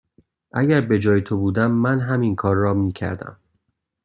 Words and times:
اگر 0.53 0.81
به 0.81 0.99
جای 0.99 1.21
تو 1.21 1.37
بودم، 1.37 1.71
من 1.71 1.99
همین 1.99 2.35
کار 2.35 2.55
را 2.55 2.73
می 2.73 2.91
کردم. 2.93 3.37